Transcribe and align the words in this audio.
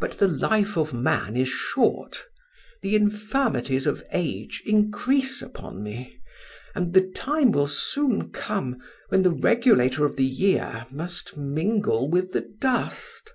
But 0.00 0.18
the 0.18 0.26
life 0.26 0.76
of 0.76 0.92
man 0.92 1.36
is 1.36 1.46
short; 1.46 2.24
the 2.82 2.96
infirmities 2.96 3.86
of 3.86 4.02
age 4.10 4.64
increase 4.66 5.40
upon 5.42 5.84
me, 5.84 6.18
and 6.74 6.92
the 6.92 7.08
time 7.14 7.52
will 7.52 7.68
soon 7.68 8.32
come 8.32 8.78
when 9.10 9.22
the 9.22 9.30
regulator 9.30 10.04
of 10.04 10.16
the 10.16 10.24
year 10.24 10.86
must 10.90 11.36
mingle 11.36 12.10
with 12.10 12.32
the 12.32 12.40
dust. 12.58 13.32